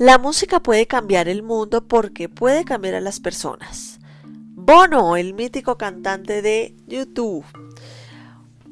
La 0.00 0.16
música 0.16 0.60
puede 0.60 0.86
cambiar 0.86 1.28
el 1.28 1.42
mundo 1.42 1.86
porque 1.86 2.30
puede 2.30 2.64
cambiar 2.64 2.94
a 2.94 3.02
las 3.02 3.20
personas. 3.20 4.00
Bono, 4.24 5.18
el 5.18 5.34
mítico 5.34 5.76
cantante 5.76 6.40
de 6.40 6.74
YouTube. 6.86 7.44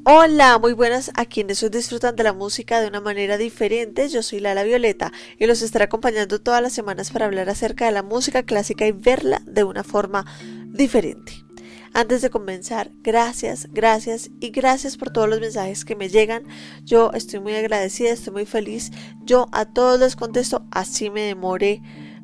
Hola, 0.05 0.57
muy 0.57 0.73
buenas 0.73 1.11
a 1.13 1.25
quienes 1.25 1.61
hoy 1.61 1.69
disfrutan 1.69 2.15
de 2.15 2.23
la 2.23 2.33
música 2.33 2.81
de 2.81 2.87
una 2.87 2.99
manera 2.99 3.37
diferente. 3.37 4.09
Yo 4.09 4.23
soy 4.23 4.39
Lala 4.39 4.63
Violeta 4.63 5.11
y 5.37 5.45
los 5.45 5.61
estaré 5.61 5.85
acompañando 5.85 6.41
todas 6.41 6.63
las 6.63 6.73
semanas 6.73 7.11
para 7.11 7.27
hablar 7.27 7.47
acerca 7.47 7.85
de 7.85 7.91
la 7.91 8.01
música 8.01 8.41
clásica 8.41 8.87
y 8.87 8.91
verla 8.91 9.43
de 9.45 9.63
una 9.63 9.83
forma 9.83 10.25
diferente. 10.65 11.48
Antes 11.93 12.21
de 12.21 12.29
comenzar, 12.29 12.91
gracias, 13.01 13.67
gracias 13.71 14.29
y 14.39 14.51
gracias 14.51 14.95
por 14.95 15.09
todos 15.09 15.27
los 15.27 15.39
mensajes 15.39 15.85
que 15.85 15.95
me 15.95 16.09
llegan. 16.09 16.43
Yo 16.83 17.11
estoy 17.13 17.39
muy 17.39 17.53
agradecida, 17.55 18.11
estoy 18.11 18.33
muy 18.33 18.45
feliz. 18.45 18.91
Yo 19.23 19.47
a 19.51 19.65
todos 19.65 19.99
les 19.99 20.15
contesto, 20.15 20.65
así 20.71 21.09
me 21.09 21.21
demoré 21.21 21.81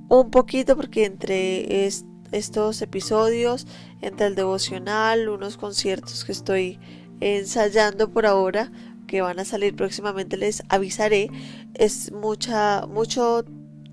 un 0.07 0.29
poquito 0.29 0.75
porque 0.75 1.05
entre 1.05 1.87
estos 2.31 2.81
episodios, 2.81 3.65
entre 4.01 4.27
el 4.27 4.35
devocional, 4.35 5.29
unos 5.29 5.57
conciertos 5.57 6.25
que 6.25 6.31
estoy 6.31 6.79
ensayando 7.19 8.11
por 8.11 8.25
ahora, 8.25 8.71
que 9.07 9.21
van 9.21 9.39
a 9.39 9.45
salir 9.45 9.75
próximamente, 9.75 10.37
les 10.37 10.63
avisaré. 10.69 11.29
Es 11.73 12.11
mucha, 12.11 12.85
mucho 12.87 13.45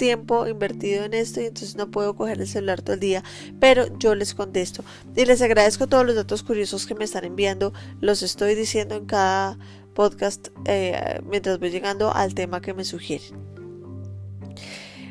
tiempo 0.03 0.49
invertido 0.49 1.05
en 1.05 1.15
esto 1.15 1.41
y 1.41 1.45
entonces 1.45 1.77
no 1.77 1.89
puedo 1.89 2.17
coger 2.17 2.41
el 2.41 2.49
celular 2.49 2.83
todo 2.83 2.95
el 2.95 2.99
día, 2.99 3.23
pero 3.61 3.87
yo 4.01 4.17
les 4.17 4.35
contesto 4.35 4.83
y 5.15 5.25
les 5.27 5.41
agradezco 5.43 5.87
todos 5.87 6.05
los 6.05 6.17
datos 6.17 6.43
curiosos 6.43 6.87
que 6.87 6.97
me 6.97 7.05
están 7.05 7.25
enviando, 7.25 7.73
los 8.01 8.25
estoy 8.25 8.57
diciendo 8.57 8.97
en 8.97 9.07
cada 9.07 9.61
podcast 9.95 10.49
eh, 10.65 11.21
mientras 11.25 11.61
voy 11.61 11.71
llegando 11.71 12.13
al 12.13 12.35
tema 12.35 12.61
que 12.61 12.75
me 12.75 12.85
sugieren. 12.85 13.39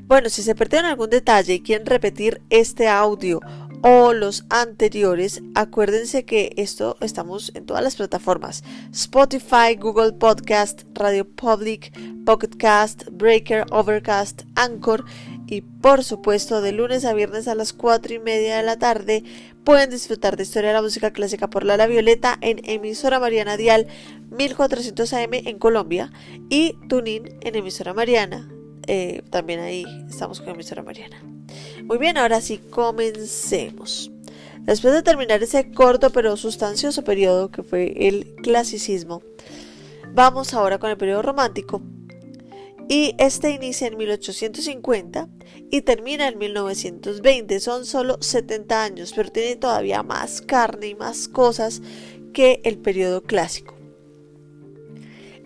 Bueno, 0.07 0.27
si 0.27 0.43
se 0.43 0.55
perdieron 0.55 0.89
algún 0.89 1.09
detalle 1.09 1.53
y 1.53 1.61
quieren 1.61 1.87
repetir 1.87 2.41
este 2.49 2.89
audio 2.89 3.39
o 3.81 4.13
los 4.13 4.45
anteriores, 4.49 5.41
acuérdense 5.55 6.25
que 6.25 6.53
esto 6.57 6.97
estamos 7.01 7.51
en 7.55 7.65
todas 7.65 7.83
las 7.83 7.95
plataformas: 7.95 8.63
Spotify, 8.91 9.75
Google 9.79 10.13
Podcast, 10.13 10.83
Radio 10.93 11.27
Public, 11.27 11.91
Pocket 12.25 12.55
Cast, 12.57 13.05
Breaker, 13.11 13.65
Overcast, 13.71 14.43
Anchor 14.55 15.05
y 15.47 15.61
por 15.61 16.03
supuesto 16.03 16.61
de 16.61 16.71
lunes 16.71 17.03
a 17.05 17.13
viernes 17.13 17.47
a 17.47 17.55
las 17.55 17.73
4 17.73 18.13
y 18.13 18.19
media 18.19 18.57
de 18.57 18.63
la 18.63 18.79
tarde 18.79 19.23
pueden 19.63 19.89
disfrutar 19.89 20.37
de 20.37 20.43
Historia 20.43 20.69
de 20.69 20.75
la 20.75 20.81
Música 20.81 21.11
Clásica 21.11 21.49
por 21.49 21.65
Lala 21.65 21.87
Violeta 21.87 22.37
en 22.41 22.61
emisora 22.63 23.19
Mariana 23.19 23.57
Dial 23.57 23.87
1400 24.29 25.13
AM 25.13 25.33
en 25.33 25.59
Colombia 25.59 26.11
y 26.49 26.77
Tunin 26.87 27.37
en 27.41 27.55
emisora 27.55 27.93
Mariana. 27.93 28.49
Eh, 28.87 29.23
también 29.29 29.59
ahí 29.59 29.85
estamos 30.09 30.39
con 30.41 30.49
emisora 30.49 30.83
Mariana. 30.83 31.30
Muy 31.83 31.97
bien, 31.97 32.17
ahora 32.17 32.41
sí 32.41 32.57
comencemos. 32.57 34.11
Después 34.61 34.93
de 34.93 35.01
terminar 35.01 35.41
ese 35.41 35.71
corto 35.71 36.11
pero 36.11 36.37
sustancioso 36.37 37.03
periodo 37.03 37.49
que 37.49 37.63
fue 37.63 38.07
el 38.07 38.35
clasicismo, 38.43 39.23
vamos 40.13 40.53
ahora 40.53 40.77
con 40.77 40.89
el 40.89 40.97
periodo 40.97 41.23
romántico. 41.23 41.81
Y 42.87 43.15
este 43.17 43.51
inicia 43.51 43.87
en 43.87 43.97
1850 43.97 45.29
y 45.71 45.81
termina 45.81 46.27
en 46.27 46.37
1920. 46.37 47.59
Son 47.59 47.85
solo 47.85 48.17
70 48.21 48.83
años, 48.83 49.13
pero 49.15 49.31
tiene 49.31 49.55
todavía 49.55 50.03
más 50.03 50.41
carne 50.41 50.87
y 50.87 50.95
más 50.95 51.27
cosas 51.27 51.81
que 52.33 52.61
el 52.63 52.77
periodo 52.77 53.23
clásico. 53.23 53.80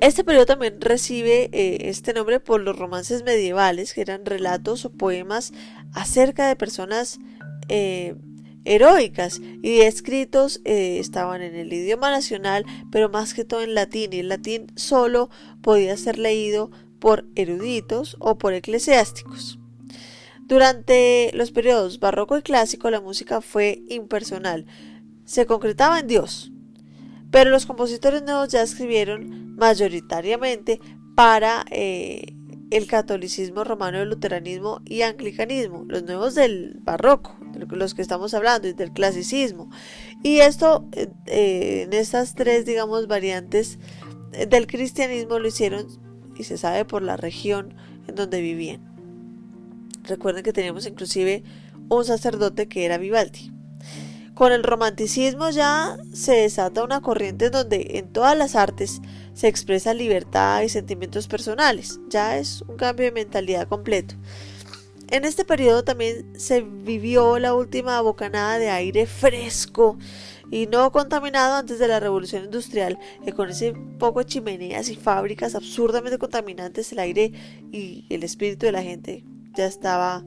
Este 0.06 0.24
periodo 0.24 0.46
también 0.46 0.80
recibe 0.82 1.50
eh, 1.52 1.90
este 1.90 2.14
nombre 2.14 2.40
por 2.40 2.62
los 2.62 2.78
romances 2.78 3.24
medievales, 3.24 3.96
que 3.96 4.02
eran 4.02 4.24
relatos 4.24 4.86
o 4.86 4.92
poemas 4.92 5.52
acerca 5.96 6.48
de 6.48 6.56
personas 6.56 7.18
eh, 7.70 8.14
heroicas 8.66 9.42
y 9.64 9.80
escritos 9.80 10.62
eh, 10.64 11.00
estaban 11.00 11.42
en 11.42 11.56
el 11.56 11.74
idioma 11.74 12.12
nacional, 12.12 12.68
pero 12.92 13.10
más 13.10 13.34
que 13.34 13.46
todo 13.46 13.64
en 13.64 13.74
latín, 13.74 14.14
y 14.14 14.20
el 14.20 14.30
latín 14.30 14.68
solo 14.76 15.32
podía 15.64 15.98
ser 15.98 16.20
leído 16.20 16.70
por 17.00 17.26
eruditos 17.34 18.16
o 18.20 18.38
por 18.38 18.54
eclesiásticos. 18.54 19.58
Durante 20.42 21.32
los 21.34 21.50
periodos 21.50 22.00
barroco 22.00 22.38
y 22.38 22.44
clásico 22.44 22.92
la 22.92 23.02
música 23.02 23.42
fue 23.42 23.82
impersonal, 23.90 24.68
se 25.26 25.48
concretaba 25.48 26.00
en 26.00 26.06
Dios, 26.06 26.52
pero 27.32 27.50
los 27.50 27.66
compositores 27.66 28.24
nuevos 28.24 28.50
ya 28.50 28.62
escribieron 28.62 29.56
mayoritariamente 29.56 30.80
para 31.16 31.66
eh, 31.72 32.34
el 32.72 32.88
catolicismo 32.88 33.64
romano, 33.64 34.02
el 34.02 34.10
luteranismo 34.10 34.82
y 34.86 35.02
anglicanismo, 35.02 35.86
los 35.88 36.04
nuevos 36.04 36.36
del 36.36 36.80
barroco, 36.82 37.38
de 37.54 37.66
los 37.76 37.94
que 37.94 38.02
estamos 38.02 38.34
hablando, 38.34 38.68
y 38.68 38.74
del 38.74 38.92
clasicismo. 38.92 39.70
Y 40.24 40.40
esto, 40.40 40.88
eh, 40.94 41.08
eh, 41.28 41.84
en 41.84 41.94
estas 41.94 42.36
tres, 42.36 42.66
digamos, 42.66 43.08
variantes 43.08 43.80
del 44.50 44.68
cristianismo 44.68 45.40
lo 45.40 45.48
hicieron, 45.48 45.88
y 46.38 46.44
se 46.44 46.58
sabe 46.58 46.84
por 46.86 47.02
la 47.02 47.16
región 47.16 47.76
en 48.08 48.16
donde 48.16 48.42
vivían. 48.42 48.82
Recuerden 50.04 50.44
que 50.44 50.54
teníamos 50.54 50.86
inclusive 50.86 51.44
un 51.90 52.04
sacerdote 52.04 52.68
que 52.68 52.86
era 52.86 52.98
Vivaldi. 52.98 53.55
Con 54.36 54.52
el 54.52 54.64
romanticismo 54.64 55.50
ya 55.50 55.98
se 56.14 56.34
desata 56.34 56.84
una 56.84 57.00
corriente 57.00 57.50
donde 57.50 57.92
en 57.92 58.12
todas 58.12 58.38
las 58.38 58.56
artes 58.56 59.02
se 59.34 59.48
expresa 59.48 59.94
libertad 59.94 60.62
y 60.62 60.68
sentimientos 60.68 61.30
personales. 61.30 62.02
Ya 62.10 62.38
es 62.38 62.62
un 62.68 62.76
cambio 62.76 63.06
de 63.06 63.14
mentalidad 63.14 63.66
completo. 63.70 64.16
En 65.10 65.24
este 65.24 65.46
periodo 65.46 65.86
también 65.86 66.38
se 66.38 66.62
vivió 66.62 67.40
la 67.40 67.54
última 67.54 68.02
bocanada 68.02 68.60
de 68.60 68.70
aire 68.70 69.06
fresco 69.06 69.98
y 70.52 70.68
no 70.68 70.92
contaminado 70.92 71.56
antes 71.56 71.80
de 71.80 71.88
la 71.88 72.02
revolución 72.02 72.44
industrial, 72.44 73.00
que 73.24 73.32
con 73.32 73.50
ese 73.50 73.74
poco 74.00 74.20
de 74.20 74.26
chimeneas 74.26 74.90
y 74.90 74.98
fábricas 74.98 75.56
absurdamente 75.56 76.18
contaminantes 76.18 76.92
el 76.92 77.00
aire 77.00 77.32
y 77.72 78.06
el 78.10 78.24
espíritu 78.24 78.66
de 78.66 78.74
la 78.74 78.84
gente 78.84 79.24
ya 79.56 79.66
estaba 79.66 80.26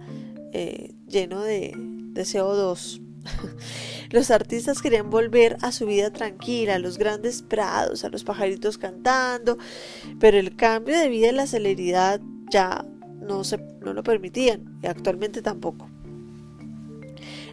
eh, 0.55 0.95
lleno 1.07 1.43
de, 1.43 1.75
de 1.77 2.23
CO2. 2.23 3.03
Los 4.11 4.31
artistas 4.31 4.81
querían 4.81 5.11
volver 5.11 5.59
a 5.61 5.71
su 5.71 5.87
vida 5.87 6.11
tranquila, 6.11 6.77
a 6.77 6.79
los 6.79 6.97
grandes 6.97 7.43
prados, 7.43 8.05
a 8.05 8.09
los 8.09 8.25
pajaritos 8.25 8.79
cantando, 8.79 9.59
pero 10.19 10.39
el 10.39 10.57
cambio 10.57 10.99
de 10.99 11.09
vida 11.09 11.29
y 11.29 11.33
la 11.33 11.47
celeridad 11.47 12.21
ya 12.51 12.87
no, 13.21 13.45
se, 13.45 13.59
no 13.81 13.93
lo 13.93 14.03
permitían 14.03 14.79
y 14.83 14.87
actualmente 14.87 15.43
tampoco. 15.43 15.91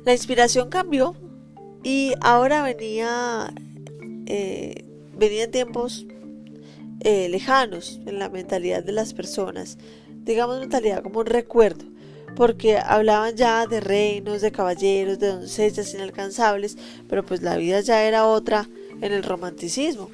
La 0.05 0.13
inspiración 0.13 0.69
cambió 0.69 1.15
y 1.83 2.13
ahora 2.21 2.63
venía, 2.63 3.53
eh, 4.25 4.85
venían 5.17 5.51
tiempos 5.51 6.05
eh, 7.01 7.27
lejanos 7.27 7.99
en 8.05 8.19
la 8.19 8.29
mentalidad 8.29 8.83
de 8.83 8.93
las 8.93 9.13
personas, 9.13 9.77
digamos 10.23 10.59
mentalidad 10.59 11.03
como 11.03 11.19
un 11.19 11.25
recuerdo 11.25 11.94
porque 12.35 12.77
hablaban 12.77 13.35
ya 13.35 13.65
de 13.65 13.79
reinos, 13.79 14.41
de 14.41 14.51
caballeros, 14.51 15.19
de 15.19 15.27
doncellas 15.27 15.93
inalcanzables, 15.93 16.77
pero 17.07 17.25
pues 17.25 17.41
la 17.41 17.57
vida 17.57 17.79
ya 17.81 18.03
era 18.03 18.25
otra 18.25 18.67
en 19.01 19.13
el 19.13 19.23
romanticismo. 19.23 20.09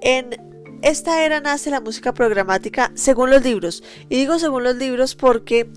En 0.00 0.36
esta 0.82 1.24
era 1.24 1.40
nace 1.40 1.70
la 1.70 1.80
música 1.80 2.12
programática 2.12 2.90
según 2.94 3.30
los 3.30 3.44
libros, 3.44 3.82
y 4.08 4.16
digo 4.16 4.38
según 4.38 4.64
los 4.64 4.76
libros 4.76 5.14
porque 5.14 5.68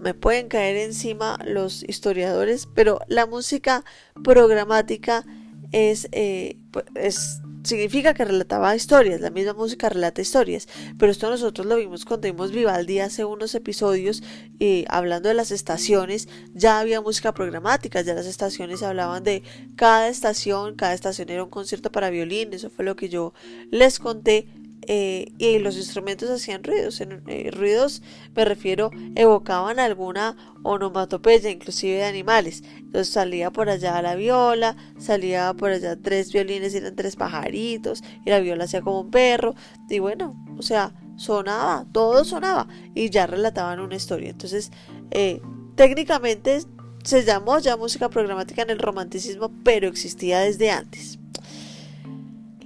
me, 0.00 0.14
pueden 0.14 0.48
caer 0.48 0.76
encima 0.76 1.38
los 1.44 1.84
historiadores, 1.86 2.66
pero 2.74 3.00
la 3.08 3.26
música 3.26 3.84
programática 4.24 5.24
es, 5.72 6.08
eh, 6.12 6.56
es 6.94 7.40
significa 7.62 8.14
que 8.14 8.24
relataba 8.24 8.74
historias, 8.74 9.20
la 9.20 9.30
misma 9.30 9.54
música 9.54 9.88
relata 9.88 10.20
historias, 10.20 10.68
pero 10.98 11.12
esto 11.12 11.30
nosotros 11.30 11.66
lo 11.66 11.76
vimos 11.76 12.04
cuando 12.04 12.28
vimos 12.28 12.52
Vivaldi 12.52 13.00
hace 13.00 13.24
unos 13.24 13.54
episodios 13.54 14.22
y 14.58 14.84
hablando 14.88 15.28
de 15.28 15.34
las 15.34 15.50
estaciones, 15.50 16.28
ya 16.54 16.80
había 16.80 17.00
música 17.00 17.34
programática, 17.34 18.00
ya 18.00 18.14
las 18.14 18.26
estaciones 18.26 18.82
hablaban 18.82 19.24
de 19.24 19.42
cada 19.76 20.08
estación, 20.08 20.74
cada 20.74 20.94
estación 20.94 21.30
era 21.30 21.44
un 21.44 21.50
concierto 21.50 21.92
para 21.92 22.10
violín, 22.10 22.52
eso 22.52 22.70
fue 22.70 22.84
lo 22.84 22.96
que 22.96 23.08
yo 23.08 23.32
les 23.70 23.98
conté 23.98 24.48
eh, 24.86 25.32
y 25.38 25.58
los 25.58 25.76
instrumentos 25.76 26.30
hacían 26.30 26.64
ruidos. 26.64 27.00
En, 27.00 27.22
eh, 27.26 27.50
ruidos 27.52 28.02
me 28.34 28.44
refiero, 28.44 28.90
evocaban 29.14 29.78
alguna 29.78 30.36
onomatopeya, 30.62 31.50
inclusive 31.50 31.98
de 31.98 32.04
animales. 32.04 32.62
Entonces 32.76 33.12
salía 33.12 33.50
por 33.50 33.68
allá 33.68 34.00
la 34.02 34.14
viola, 34.14 34.76
salía 34.98 35.52
por 35.54 35.70
allá 35.70 35.96
tres 35.96 36.32
violines 36.32 36.74
eran 36.74 36.96
tres 36.96 37.16
pajaritos, 37.16 38.02
y 38.24 38.30
la 38.30 38.40
viola 38.40 38.64
hacía 38.64 38.80
como 38.80 39.00
un 39.00 39.10
perro. 39.10 39.54
Y 39.88 39.98
bueno, 39.98 40.34
o 40.58 40.62
sea, 40.62 40.92
sonaba, 41.16 41.86
todo 41.92 42.24
sonaba, 42.24 42.66
y 42.94 43.10
ya 43.10 43.26
relataban 43.26 43.80
una 43.80 43.96
historia. 43.96 44.30
Entonces, 44.30 44.70
eh, 45.10 45.40
técnicamente 45.76 46.62
se 47.04 47.24
llamó 47.24 47.58
ya 47.58 47.76
música 47.76 48.08
programática 48.08 48.62
en 48.62 48.70
el 48.70 48.78
romanticismo, 48.78 49.52
pero 49.64 49.88
existía 49.88 50.40
desde 50.40 50.70
antes. 50.70 51.19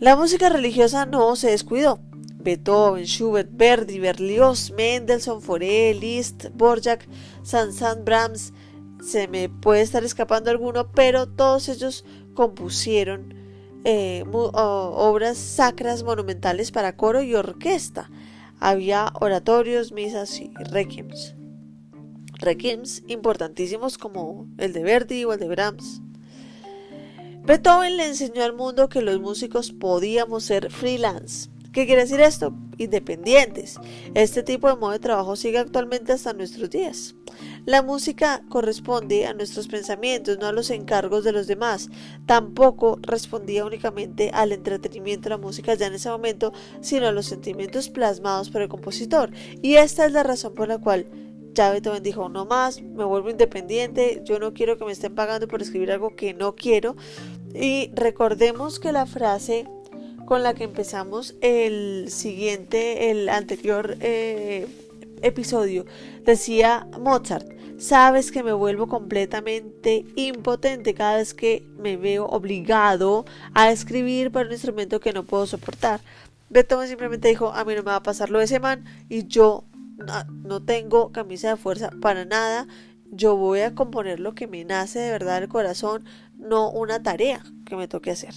La 0.05 0.17
música 0.17 0.51
religiosa 0.51 1.07
no 1.07 1.35
se 1.35 1.49
descuidó. 1.49 1.99
Beethoven, 2.35 3.05
Schubert, 3.05 3.49
Verdi, 3.51 3.99
Berlioz, 3.99 4.71
Mendelssohn, 4.71 5.41
Fauré, 5.41 5.95
Liszt, 5.95 6.49
Borjak, 6.53 7.09
Saint-Saëns, 7.43 8.05
Brahms, 8.05 8.53
se 9.03 9.29
me 9.29 9.49
puede 9.49 9.81
estar 9.81 10.05
escapando 10.05 10.51
alguno, 10.51 10.93
pero 10.93 11.27
todos 11.27 11.71
ellos 11.71 12.05
compusieron 12.35 13.33
eh, 13.85 14.25
obras 14.31 15.39
sacras 15.39 16.03
monumentales 16.03 16.71
para 16.71 16.99
coro 16.99 17.23
y 17.23 17.35
orquesta. 17.35 18.11
Había 18.61 19.11
oratorios, 19.23 19.93
misas 19.93 20.39
y 20.39 20.53
requiems. 20.55 21.35
Requiems 22.41 23.03
importantísimos 23.09 23.97
como 23.97 24.49
el 24.59 24.75
de 24.75 24.83
Verdi 24.83 25.25
o 25.25 25.33
el 25.33 25.41
de 25.41 25.49
Brahms. 25.49 26.03
Beethoven 27.47 27.99
le 27.99 28.07
enseñó 28.07 28.43
al 28.43 28.55
mundo 28.55 28.89
que 28.89 29.03
los 29.03 29.21
músicos 29.21 29.71
podíamos 29.71 30.45
ser 30.45 30.71
freelance. 30.71 31.51
¿Qué 31.73 31.85
quiere 31.85 32.01
decir 32.01 32.21
esto? 32.21 32.55
Independientes. 32.79 33.79
Este 34.15 34.43
tipo 34.43 34.67
de 34.69 34.77
modo 34.77 34.93
de 34.93 34.99
trabajo 34.99 35.37
sigue 35.37 35.59
actualmente 35.59 36.13
hasta 36.13 36.33
nuestros 36.33 36.71
días. 36.71 37.17
La 37.67 37.83
música 37.83 38.43
corresponde 38.49 39.27
a 39.27 39.35
nuestros 39.35 39.69
pensamientos, 39.69 40.39
no 40.39 40.47
a 40.47 40.53
los 40.53 40.71
encargos 40.71 41.23
de 41.23 41.33
los 41.33 41.47
demás. 41.47 41.91
Tampoco 42.25 42.99
respondía 43.03 43.67
únicamente 43.67 44.31
al 44.33 44.53
entretenimiento 44.53 45.25
de 45.25 45.31
la 45.31 45.39
música 45.39 45.75
ya 45.75 45.89
en 45.89 45.95
ese 45.95 46.09
momento, 46.09 46.55
sino 46.81 47.09
a 47.09 47.13
los 47.13 47.27
sentimientos 47.27 47.91
plasmados 47.91 48.49
por 48.49 48.63
el 48.63 48.69
compositor. 48.69 49.31
Y 49.61 49.75
esta 49.75 50.07
es 50.07 50.13
la 50.13 50.23
razón 50.23 50.55
por 50.55 50.69
la 50.69 50.79
cual 50.79 51.07
ya 51.55 51.71
Beethoven 51.71 52.03
dijo, 52.03 52.29
no 52.29 52.45
más, 52.45 52.83
me 52.83 53.05
vuelvo 53.05 53.31
independiente, 53.31 54.21
yo 54.25 54.39
no 54.39 54.53
quiero 54.53 54.77
que 54.77 54.85
me 54.85 54.93
estén 54.93 55.15
pagando 55.15 55.49
por 55.49 55.63
escribir 55.63 55.93
algo 55.93 56.15
que 56.17 56.35
no 56.35 56.55
quiero. 56.55 56.97
Y 57.55 57.91
recordemos 57.95 58.81
que 58.81 58.93
la 58.93 59.07
frase 59.07 59.67
con 60.27 60.43
la 60.43 60.55
que 60.55 60.65
empezamos 60.65 61.37
el 61.41 62.07
siguiente, 62.09 63.11
el 63.11 63.29
anterior 63.29 63.97
eh, 64.01 64.67
episodio, 65.23 65.87
decía 66.25 66.89
Mozart, 66.99 67.47
sabes 67.79 68.33
que 68.33 68.43
me 68.43 68.53
vuelvo 68.53 68.89
completamente 68.89 70.05
impotente 70.17 70.95
cada 70.95 71.19
vez 71.19 71.35
que 71.35 71.65
me 71.79 71.97
veo 71.97 72.27
obligado 72.27 73.25
a 73.53 73.71
escribir 73.71 74.31
para 74.31 74.47
un 74.47 74.53
instrumento 74.53 75.01
que 75.01 75.13
no 75.13 75.25
puedo 75.25 75.47
soportar. 75.47 76.01
Beethoven 76.51 76.89
simplemente 76.89 77.29
dijo, 77.29 77.53
a 77.53 77.65
mí 77.65 77.75
no 77.75 77.83
me 77.83 77.91
va 77.91 77.97
a 77.97 78.03
pasar 78.03 78.31
lo 78.31 78.39
de 78.39 78.45
ese 78.45 78.61
man 78.61 78.85
y 79.09 79.27
yo 79.27 79.65
no, 79.97 80.63
tengo 80.63 81.13
camisa 81.13 81.51
de 81.51 81.57
fuerza 81.57 81.91
para 82.01 82.25
nada. 82.25 82.67
Yo 83.11 83.37
voy 83.37 83.61
a 83.61 83.75
componer 83.75 84.21
lo 84.21 84.35
que 84.35 84.47
me 84.47 84.65
nace 84.65 84.99
de 84.99 85.11
verdad 85.11 85.41
del 85.41 85.49
corazón, 85.49 86.05
no 86.37 86.71
una 86.71 87.03
tarea 87.03 87.45
que 87.65 87.77
me 87.77 87.89
toque 87.89 88.11
hacer. 88.11 88.35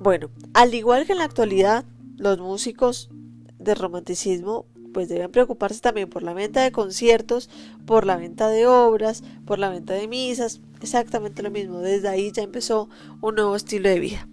Bueno, 0.00 0.30
al 0.54 0.74
igual 0.74 1.06
que 1.06 1.12
en 1.12 1.18
la 1.18 1.24
actualidad, 1.24 1.84
los 2.16 2.38
músicos 2.38 3.10
de 3.58 3.74
romanticismo 3.74 4.66
pues 4.92 5.08
deben 5.08 5.30
preocuparse 5.30 5.80
también 5.80 6.08
por 6.08 6.22
la 6.22 6.32
venta 6.32 6.62
de 6.62 6.72
conciertos, 6.72 7.50
por 7.84 8.06
la 8.06 8.16
venta 8.16 8.48
de 8.48 8.66
obras, 8.66 9.22
por 9.44 9.58
la 9.58 9.68
venta 9.68 9.92
de 9.92 10.08
misas, 10.08 10.60
exactamente 10.80 11.42
lo 11.42 11.50
mismo. 11.50 11.80
Desde 11.80 12.08
ahí 12.08 12.32
ya 12.32 12.42
empezó 12.42 12.88
un 13.20 13.34
nuevo 13.34 13.56
estilo 13.56 13.90
de 13.90 13.98
vida. 13.98 14.28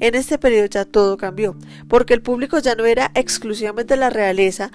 En 0.00 0.14
este 0.14 0.38
periodo 0.38 0.66
ya 0.66 0.84
todo 0.84 1.16
cambió, 1.16 1.56
porque 1.88 2.14
el 2.14 2.22
público 2.22 2.58
ya 2.58 2.74
no 2.74 2.84
era 2.84 3.10
exclusivamente 3.14 3.96
la 3.96 4.10
realeza, 4.10 4.70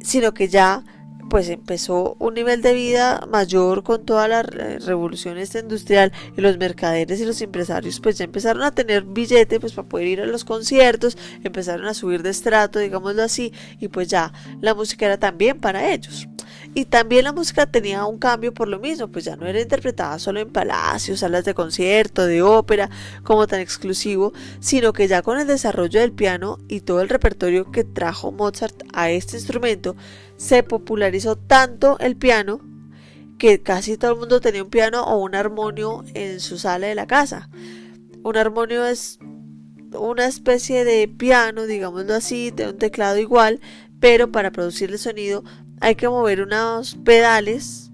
sino 0.00 0.34
que 0.34 0.48
ya 0.48 0.84
pues 1.30 1.48
empezó 1.48 2.16
un 2.18 2.34
nivel 2.34 2.60
de 2.60 2.74
vida 2.74 3.26
mayor 3.30 3.84
con 3.84 4.04
toda 4.04 4.26
la 4.26 4.42
revolución 4.42 5.38
industrial 5.38 6.12
y 6.36 6.40
los 6.40 6.58
mercaderes 6.58 7.20
y 7.20 7.24
los 7.24 7.40
empresarios 7.40 8.00
pues 8.00 8.18
ya 8.18 8.24
empezaron 8.24 8.62
a 8.62 8.72
tener 8.72 9.04
billete 9.04 9.60
pues 9.60 9.72
para 9.72 9.88
poder 9.88 10.08
ir 10.08 10.20
a 10.20 10.26
los 10.26 10.44
conciertos, 10.44 11.16
empezaron 11.44 11.86
a 11.86 11.94
subir 11.94 12.22
de 12.22 12.30
estrato, 12.30 12.80
digámoslo 12.80 13.22
así, 13.22 13.52
y 13.78 13.88
pues 13.88 14.08
ya 14.08 14.32
la 14.60 14.74
música 14.74 15.06
era 15.06 15.18
también 15.18 15.60
para 15.60 15.92
ellos. 15.92 16.28
Y 16.72 16.84
también 16.84 17.24
la 17.24 17.32
música 17.32 17.66
tenía 17.66 18.04
un 18.04 18.18
cambio 18.18 18.54
por 18.54 18.68
lo 18.68 18.78
mismo, 18.78 19.08
pues 19.08 19.24
ya 19.24 19.34
no 19.34 19.46
era 19.46 19.60
interpretada 19.60 20.20
solo 20.20 20.38
en 20.38 20.50
palacios, 20.50 21.20
salas 21.20 21.44
de 21.44 21.52
concierto, 21.52 22.26
de 22.26 22.42
ópera, 22.42 22.90
como 23.24 23.48
tan 23.48 23.58
exclusivo, 23.58 24.32
sino 24.60 24.92
que 24.92 25.08
ya 25.08 25.22
con 25.22 25.38
el 25.40 25.48
desarrollo 25.48 25.98
del 26.00 26.12
piano 26.12 26.58
y 26.68 26.80
todo 26.80 27.00
el 27.00 27.08
repertorio 27.08 27.72
que 27.72 27.82
trajo 27.82 28.30
Mozart 28.30 28.84
a 28.92 29.10
este 29.10 29.36
instrumento, 29.36 29.96
se 30.36 30.62
popularizó 30.62 31.34
tanto 31.34 31.98
el 31.98 32.16
piano 32.16 32.60
que 33.36 33.62
casi 33.62 33.96
todo 33.96 34.12
el 34.12 34.18
mundo 34.18 34.40
tenía 34.40 34.62
un 34.62 34.70
piano 34.70 35.02
o 35.02 35.16
un 35.16 35.34
armonio 35.34 36.04
en 36.14 36.38
su 36.38 36.56
sala 36.56 36.86
de 36.86 36.94
la 36.94 37.08
casa. 37.08 37.50
Un 38.22 38.36
armonio 38.36 38.84
es 38.86 39.18
una 39.92 40.26
especie 40.26 40.84
de 40.84 41.08
piano, 41.08 41.66
digámoslo 41.66 42.14
así, 42.14 42.52
de 42.52 42.68
un 42.68 42.78
teclado 42.78 43.18
igual, 43.18 43.60
pero 43.98 44.30
para 44.30 44.50
producir 44.50 44.90
el 44.90 44.98
sonido 44.98 45.44
hay 45.80 45.94
que 45.94 46.08
mover 46.08 46.42
unos 46.42 46.96
pedales 47.04 47.90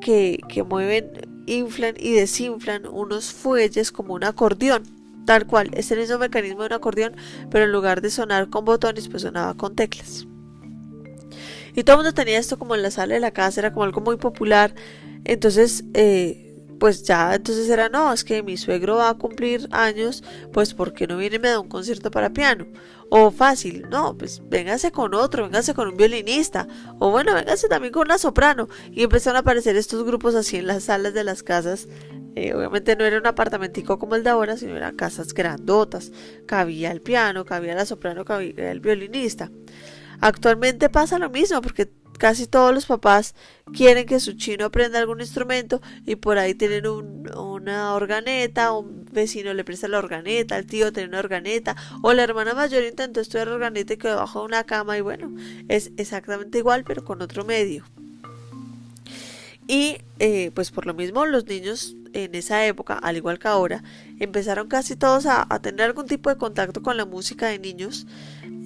que, 0.00 0.40
que 0.48 0.62
mueven, 0.62 1.10
inflan 1.46 1.94
y 1.98 2.12
desinflan 2.12 2.86
unos 2.86 3.32
fuelles 3.32 3.92
como 3.92 4.14
un 4.14 4.24
acordeón. 4.24 4.84
Tal 5.26 5.46
cual, 5.46 5.70
es 5.74 5.90
el 5.90 6.00
mismo 6.00 6.18
mecanismo 6.18 6.60
de 6.60 6.66
un 6.66 6.72
acordeón, 6.72 7.16
pero 7.50 7.64
en 7.64 7.72
lugar 7.72 8.00
de 8.00 8.10
sonar 8.10 8.48
con 8.48 8.64
botones, 8.64 9.08
pues 9.08 9.22
sonaba 9.22 9.54
con 9.54 9.76
teclas. 9.76 10.26
Y 11.74 11.84
todo 11.84 11.96
el 11.96 11.98
mundo 12.04 12.14
tenía 12.14 12.38
esto 12.38 12.58
como 12.58 12.74
en 12.74 12.82
la 12.82 12.90
sala 12.90 13.14
de 13.14 13.20
la 13.20 13.30
casa, 13.30 13.60
era 13.60 13.72
como 13.72 13.84
algo 13.84 14.00
muy 14.00 14.16
popular. 14.16 14.74
Entonces, 15.24 15.84
eh, 15.94 16.49
pues 16.80 17.02
ya 17.02 17.34
entonces 17.34 17.68
era, 17.68 17.90
no, 17.90 18.12
es 18.12 18.24
que 18.24 18.42
mi 18.42 18.56
suegro 18.56 18.96
va 18.96 19.10
a 19.10 19.14
cumplir 19.14 19.68
años, 19.70 20.24
pues 20.50 20.74
¿por 20.74 20.94
qué 20.94 21.06
no 21.06 21.18
viene 21.18 21.36
y 21.36 21.38
me 21.38 21.50
da 21.50 21.60
un 21.60 21.68
concierto 21.68 22.10
para 22.10 22.32
piano? 22.32 22.66
O 23.10 23.30
fácil, 23.30 23.86
no, 23.90 24.16
pues 24.16 24.40
véngase 24.48 24.90
con 24.90 25.14
otro, 25.14 25.44
véngase 25.44 25.74
con 25.74 25.88
un 25.88 25.96
violinista, 25.96 26.66
o 26.98 27.10
bueno, 27.10 27.34
véngase 27.34 27.68
también 27.68 27.92
con 27.92 28.06
una 28.06 28.18
soprano. 28.18 28.68
Y 28.90 29.02
empezaron 29.02 29.36
a 29.36 29.40
aparecer 29.40 29.76
estos 29.76 30.04
grupos 30.04 30.34
así 30.34 30.56
en 30.56 30.68
las 30.68 30.84
salas 30.84 31.12
de 31.12 31.22
las 31.22 31.42
casas. 31.42 31.86
Eh, 32.34 32.54
obviamente 32.54 32.96
no 32.96 33.04
era 33.04 33.18
un 33.18 33.26
apartamentico 33.26 33.98
como 33.98 34.14
el 34.14 34.22
de 34.22 34.30
ahora, 34.30 34.56
sino 34.56 34.76
eran 34.76 34.96
casas 34.96 35.34
grandotas. 35.34 36.12
Cabía 36.46 36.92
el 36.92 37.02
piano, 37.02 37.44
cabía 37.44 37.74
la 37.74 37.84
soprano, 37.84 38.24
cabía 38.24 38.70
el 38.70 38.80
violinista. 38.80 39.50
Actualmente 40.20 40.88
pasa 40.88 41.18
lo 41.18 41.30
mismo 41.30 41.60
porque 41.60 41.90
Casi 42.20 42.46
todos 42.46 42.74
los 42.74 42.84
papás 42.84 43.34
quieren 43.72 44.04
que 44.04 44.20
su 44.20 44.34
chino 44.34 44.66
aprenda 44.66 44.98
algún 44.98 45.22
instrumento 45.22 45.80
y 46.04 46.16
por 46.16 46.36
ahí 46.36 46.54
tienen 46.54 46.86
una 46.86 47.94
organeta, 47.94 48.72
un 48.72 49.06
vecino 49.10 49.54
le 49.54 49.64
presta 49.64 49.88
la 49.88 49.96
organeta, 49.96 50.58
el 50.58 50.66
tío 50.66 50.92
tiene 50.92 51.08
una 51.08 51.20
organeta 51.20 51.76
o 52.02 52.12
la 52.12 52.22
hermana 52.22 52.52
mayor 52.52 52.84
intentó 52.84 53.22
estudiar 53.22 53.48
organeta 53.48 53.94
y 53.94 53.96
quedó 53.96 54.16
bajo 54.16 54.44
una 54.44 54.64
cama 54.64 54.98
y 54.98 55.00
bueno, 55.00 55.34
es 55.68 55.92
exactamente 55.96 56.58
igual 56.58 56.84
pero 56.84 57.06
con 57.06 57.22
otro 57.22 57.46
medio. 57.46 57.86
Y 59.66 59.96
eh, 60.18 60.50
pues 60.52 60.70
por 60.72 60.84
lo 60.84 60.92
mismo 60.92 61.24
los 61.24 61.46
niños 61.46 61.96
en 62.12 62.34
esa 62.34 62.66
época, 62.66 62.98
al 62.98 63.16
igual 63.16 63.38
que 63.38 63.48
ahora, 63.48 63.82
empezaron 64.18 64.68
casi 64.68 64.94
todos 64.94 65.24
a, 65.24 65.46
tener 65.62 65.86
algún 65.86 66.06
tipo 66.06 66.28
de 66.28 66.36
contacto 66.36 66.82
con 66.82 66.98
la 66.98 67.06
música 67.06 67.46
de 67.46 67.58
niños. 67.58 68.06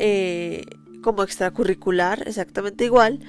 Eh, 0.01 0.65
como 1.05 1.23
extracurricular, 1.23 2.27
exactamente 2.27 2.87
igual, 2.87 3.21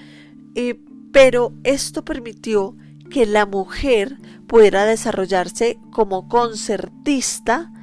pero 1.11 1.51
esto 1.65 2.05
permitió 2.05 2.77
que 3.11 3.25
la 3.25 3.45
mujer 3.45 4.17
pudiera 4.47 4.85
desarrollarse 4.85 5.77
como 5.91 6.29
concertista 6.29 7.73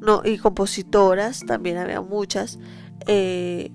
no, 0.00 0.20
y 0.22 0.36
compositoras, 0.36 1.40
también 1.46 1.78
había 1.78 2.02
muchas, 2.02 2.58
eh, 3.06 3.72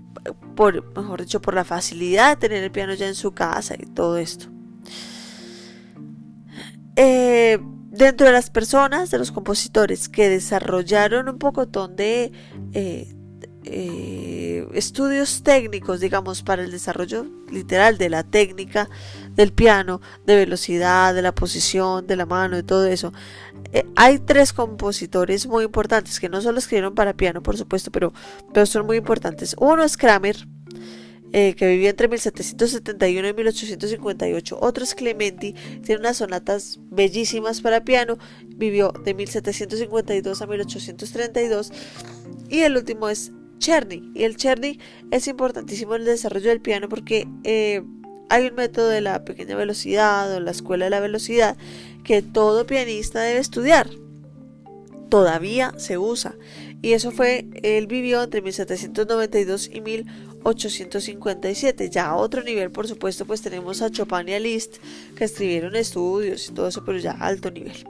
por, 0.56 0.96
mejor 0.96 1.22
dicho, 1.22 1.42
por 1.42 1.56
la 1.56 1.63
facilidad 1.63 2.30
de 2.30 2.48
tener 2.48 2.63
el 2.63 2.72
piano 2.72 2.94
ya 2.94 3.08
en 3.08 3.15
su 3.15 3.32
casa 3.32 3.74
y 3.74 3.88
todo 3.88 4.18
esto. 4.18 4.46
Eh, 6.96 7.58
dentro 7.89 8.27
de 8.27 8.34
las 8.34 8.51
personas, 8.51 9.10
de 9.10 9.18
los 9.18 9.32
compositores 9.32 10.08
que 10.08 10.30
desarrollaron 10.30 11.30
un 11.30 11.39
pocotón 11.39 11.96
de 11.96 12.32
eh, 12.74 13.15
eh, 13.65 14.67
estudios 14.74 15.43
técnicos, 15.43 16.00
digamos, 16.00 16.43
para 16.43 16.63
el 16.63 16.72
desarrollo 16.72 17.25
literal 17.51 17.98
de 17.98 18.10
la 18.10 18.24
técnica 18.24 18.89
del 19.36 19.53
piano, 19.53 20.01
de 20.25 20.36
velocidad, 20.36 21.13
de 21.13 21.22
la 21.22 21.34
posición, 21.34 22.05
de 22.08 22.15
la 22.15 22.25
mano, 22.25 22.55
de 22.55 22.63
todo 22.63 22.86
eso. 22.86 23.13
Eh, 23.72 23.86
hay 23.96 24.20
tres 24.20 24.53
compositores 24.53 25.48
muy 25.48 25.63
importantes 25.65 26.20
que 26.20 26.29
no 26.29 26.41
solo 26.41 26.60
escribieron 26.60 26.96
para 26.96 27.13
piano, 27.13 27.41
por 27.41 27.58
supuesto, 27.58 27.91
pero, 27.91 28.13
pero 28.53 28.65
son 28.65 28.86
muy 28.86 28.98
importantes. 28.98 29.55
Uno 29.60 29.84
es 29.84 29.98
Kramer, 29.98 30.48
eh, 31.36 31.55
que 31.55 31.67
vivió 31.67 31.89
entre 31.89 32.08
1771 32.08 33.27
y 33.27 33.34
1858. 33.34 34.58
Otro 34.62 34.84
es 34.84 34.93
Clementi, 34.93 35.53
tiene 35.84 36.00
unas 36.00 36.17
sonatas 36.17 36.79
bellísimas 36.91 37.62
para 37.62 37.84
piano, 37.84 38.20
vivió 38.50 38.93
de 39.03 39.15
1752 39.15 40.41
a 40.41 40.46
1832. 40.46 41.72
Y 42.50 42.60
el 42.60 42.77
último 42.77 43.10
es 43.10 43.32
Cherny. 43.63 44.12
Y 44.13 44.25
el 44.25 44.36
Cherny 44.36 44.77
es 45.10 45.27
importantísimo 45.27 45.96
en 45.96 46.01
el 46.01 46.08
desarrollo 46.08 46.50
del 46.50 46.60
piano 46.60 46.89
porque 46.89 47.25
eh, 47.46 47.82
hay 48.29 48.48
un 48.48 48.55
método 48.55 48.89
de 48.89 49.00
la 49.00 49.24
pequeña 49.24 49.55
velocidad 49.55 50.34
o 50.34 50.41
la 50.41 50.51
escuela 50.51 50.84
de 50.86 50.91
la 50.91 51.00
velocidad 51.00 51.55
que 52.03 52.22
todo 52.22 52.65
pianista 52.65 53.22
debe 53.22 53.39
estudiar. 53.39 53.89
Todavía 55.10 55.74
se 55.77 55.98
usa 55.98 56.36
y 56.82 56.91
eso 56.91 57.12
fue, 57.12 57.46
él 57.63 57.88
vivió 57.88 58.22
entre 58.22 58.41
1792 58.41 59.70
y 59.74 59.79
1857. 59.79 61.89
Ya 61.89 62.08
a 62.08 62.17
otro 62.17 62.43
nivel, 62.43 62.70
por 62.72 62.89
supuesto, 62.89 63.25
pues 63.25 63.41
tenemos 63.41 63.82
a 63.82 63.89
Chopin 63.89 64.27
y 64.27 64.34
a 64.34 64.41
Liszt, 64.41 64.75
que 65.15 65.24
escribieron 65.24 65.77
estudios 65.77 66.50
y 66.50 66.51
todo 66.51 66.67
eso, 66.67 66.84
pero 66.84 66.98
ya 66.98 67.12
a 67.12 67.27
alto 67.27 67.51
nivel. 67.51 67.86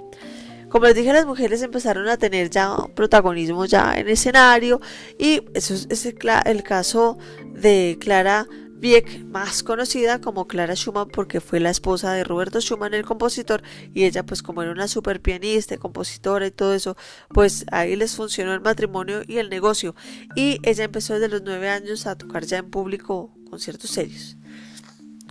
Como 0.73 0.87
les 0.87 0.95
dije, 0.95 1.13
las 1.13 1.27
mujeres 1.27 1.61
empezaron 1.61 2.09
a 2.09 2.17
tener 2.17 2.49
ya 2.49 2.75
protagonismo 2.95 3.65
ya 3.65 3.95
en 3.95 4.09
escenario 4.09 4.81
y 5.19 5.43
eso 5.53 5.75
es 5.75 6.05
el 6.07 6.63
caso 6.63 7.19
de 7.45 7.99
Clara 8.01 8.47
Wieck, 8.81 9.23
más 9.23 9.61
conocida 9.61 10.19
como 10.19 10.47
Clara 10.47 10.73
Schumann 10.73 11.09
porque 11.09 11.41
fue 11.41 11.59
la 11.59 11.69
esposa 11.69 12.13
de 12.13 12.23
Roberto 12.23 12.59
Schumann, 12.59 12.95
el 12.95 13.05
compositor, 13.05 13.61
y 13.93 14.05
ella 14.05 14.25
pues 14.25 14.41
como 14.41 14.63
era 14.63 14.71
una 14.71 14.87
super 14.87 15.21
pianista, 15.21 15.77
compositora 15.77 16.47
y 16.47 16.51
todo 16.51 16.73
eso, 16.73 16.97
pues 17.29 17.65
ahí 17.71 17.95
les 17.95 18.15
funcionó 18.15 18.51
el 18.51 18.61
matrimonio 18.61 19.21
y 19.27 19.37
el 19.37 19.51
negocio. 19.51 19.93
Y 20.35 20.57
ella 20.63 20.85
empezó 20.85 21.13
desde 21.13 21.29
los 21.29 21.43
nueve 21.43 21.69
años 21.69 22.07
a 22.07 22.17
tocar 22.17 22.45
ya 22.45 22.57
en 22.57 22.71
público 22.71 23.31
conciertos 23.47 23.91
serios. 23.91 24.37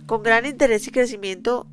Con 0.05 0.23
gran 0.23 0.45
interés 0.45 0.87
y 0.87 0.91
crecimiento 0.91 1.67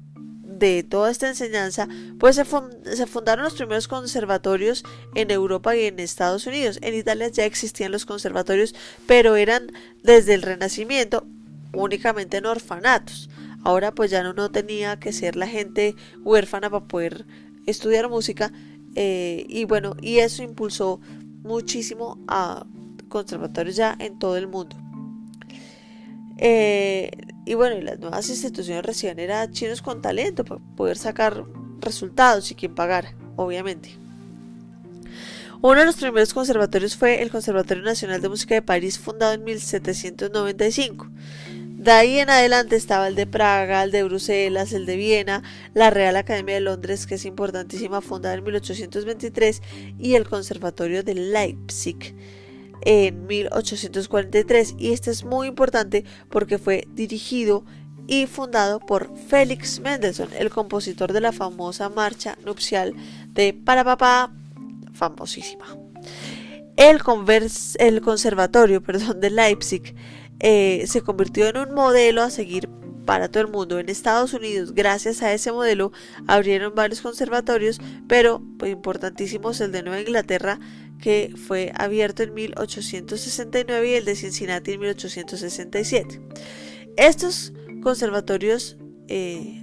de 0.60 0.82
toda 0.82 1.10
esta 1.10 1.26
enseñanza, 1.26 1.88
pues 2.18 2.36
se, 2.36 2.44
fundaron 2.44 3.44
los 3.44 3.54
primeros 3.54 3.88
conservatorios 3.88 4.84
en 5.14 5.30
Europa 5.30 5.74
y 5.74 5.86
en 5.86 5.98
Estados 5.98 6.46
Unidos. 6.46 6.78
En 6.82 6.94
Italia 6.94 7.28
ya 7.28 7.46
existían 7.46 7.90
los 7.90 8.04
conservatorios, 8.04 8.74
pero 9.06 9.36
eran 9.36 9.72
desde 10.02 10.34
el 10.34 10.42
Renacimiento 10.42 11.26
únicamente 11.72 12.36
en 12.36 12.46
orfanatos. 12.46 13.30
Ahora 13.64 13.92
pues 13.92 14.10
ya 14.10 14.22
no, 14.22 14.50
tenía 14.50 15.00
que 15.00 15.12
ser 15.12 15.34
la 15.34 15.46
gente 15.46 15.96
huérfana 16.22 16.70
para 16.70 16.86
poder 16.86 17.26
estudiar 17.66 18.08
música 18.08 18.52
eh, 18.94 19.46
y 19.48 19.64
bueno, 19.64 19.96
y 20.00 20.18
eso 20.18 20.42
impulsó 20.42 21.00
muchísimo 21.42 22.18
a 22.28 22.66
conservatorios 23.08 23.76
ya 23.76 23.96
en 23.98 24.18
todo 24.18 24.36
el 24.36 24.46
mundo. 24.46 24.76
Eh, 26.36 27.10
y 27.50 27.54
bueno, 27.54 27.80
las 27.80 27.98
nuevas 27.98 28.28
instituciones 28.28 28.84
recibían 28.84 29.18
era 29.18 29.50
chinos 29.50 29.82
con 29.82 30.00
talento 30.00 30.44
para 30.44 30.60
poder 30.76 30.96
sacar 30.96 31.44
resultados 31.80 32.48
y 32.52 32.54
quien 32.54 32.76
pagar, 32.76 33.16
obviamente. 33.34 33.98
Uno 35.60 35.80
de 35.80 35.84
los 35.84 35.96
primeros 35.96 36.32
conservatorios 36.32 36.94
fue 36.94 37.22
el 37.22 37.30
Conservatorio 37.32 37.82
Nacional 37.82 38.20
de 38.20 38.28
Música 38.28 38.54
de 38.54 38.62
París, 38.62 39.00
fundado 39.00 39.32
en 39.32 39.42
1795. 39.42 41.10
De 41.50 41.90
ahí 41.90 42.20
en 42.20 42.30
adelante 42.30 42.76
estaba 42.76 43.08
el 43.08 43.16
de 43.16 43.26
Praga, 43.26 43.82
el 43.82 43.90
de 43.90 44.04
Bruselas, 44.04 44.72
el 44.72 44.86
de 44.86 44.94
Viena, 44.94 45.42
la 45.74 45.90
Real 45.90 46.14
Academia 46.14 46.54
de 46.54 46.60
Londres, 46.60 47.04
que 47.08 47.16
es 47.16 47.24
importantísima, 47.24 48.00
fundada 48.00 48.36
en 48.36 48.44
1823, 48.44 49.60
y 49.98 50.14
el 50.14 50.28
Conservatorio 50.28 51.02
de 51.02 51.14
Leipzig 51.14 52.14
en 52.82 53.26
1843 53.26 54.74
y 54.78 54.92
este 54.92 55.10
es 55.10 55.24
muy 55.24 55.48
importante 55.48 56.04
porque 56.28 56.58
fue 56.58 56.86
dirigido 56.94 57.64
y 58.06 58.26
fundado 58.26 58.80
por 58.80 59.16
Félix 59.28 59.80
Mendelssohn, 59.80 60.30
el 60.38 60.50
compositor 60.50 61.12
de 61.12 61.20
la 61.20 61.32
famosa 61.32 61.88
marcha 61.88 62.36
nupcial 62.44 62.94
de 63.28 63.52
Para 63.52 63.84
Papá, 63.84 64.32
famosísima. 64.92 65.66
El, 66.76 67.02
conservatorio 68.00 68.82
perdón, 68.82 69.20
de 69.20 69.30
Leipzig 69.30 69.94
eh, 70.40 70.84
se 70.86 71.02
convirtió 71.02 71.48
en 71.48 71.58
un 71.58 71.74
modelo 71.74 72.22
a 72.22 72.30
seguir 72.30 72.68
para 73.04 73.28
todo 73.28 73.42
el 73.42 73.50
mundo. 73.50 73.78
En 73.78 73.88
Estados 73.88 74.34
Unidos, 74.34 74.72
gracias 74.72 75.22
a 75.22 75.32
ese 75.32 75.52
modelo, 75.52 75.92
abrieron 76.26 76.74
varios 76.74 77.00
conservatorios, 77.00 77.80
pero 78.08 78.42
pues, 78.58 78.72
importantísimos 78.72 79.60
el 79.60 79.72
de 79.72 79.82
Nueva 79.82 80.00
Inglaterra, 80.00 80.58
que 81.00 81.32
fue 81.36 81.72
abierto 81.74 82.22
en 82.22 82.34
1869 82.34 83.88
y 83.88 83.94
el 83.94 84.04
de 84.04 84.16
Cincinnati 84.16 84.72
en 84.72 84.80
1867. 84.80 86.20
Estos 86.96 87.52
conservatorios 87.82 88.76
eh, 89.08 89.62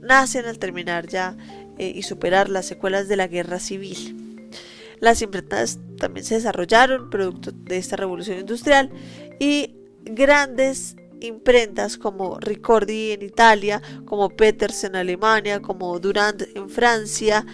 nacen 0.00 0.46
al 0.46 0.58
terminar 0.58 1.06
ya 1.06 1.36
eh, 1.78 1.92
y 1.94 2.02
superar 2.02 2.48
las 2.48 2.66
secuelas 2.66 3.08
de 3.08 3.16
la 3.16 3.26
guerra 3.26 3.58
civil. 3.58 4.50
Las 5.00 5.22
imprentas 5.22 5.78
también 5.98 6.24
se 6.24 6.36
desarrollaron 6.36 7.10
producto 7.10 7.52
de 7.52 7.76
esta 7.76 7.96
revolución 7.96 8.38
industrial 8.38 8.90
y 9.38 9.76
grandes 10.04 10.96
imprentas 11.20 11.98
como 11.98 12.38
Ricordi 12.38 13.12
en 13.12 13.22
Italia, 13.22 13.82
como 14.04 14.30
Peters 14.30 14.84
en 14.84 14.96
Alemania, 14.96 15.60
como 15.60 15.98
Durand 15.98 16.46
en 16.54 16.70
Francia, 16.70 17.44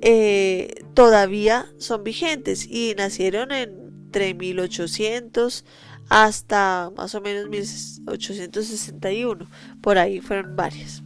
eh, 0.00 0.84
todavía 0.94 1.66
son 1.78 2.04
vigentes 2.04 2.66
y 2.66 2.94
nacieron 2.96 3.52
entre 3.52 4.34
1800 4.34 5.64
hasta 6.08 6.90
más 6.96 7.14
o 7.14 7.20
menos 7.20 7.48
1861. 7.48 9.48
Por 9.80 9.98
ahí 9.98 10.20
fueron 10.20 10.56
varias. 10.56 11.02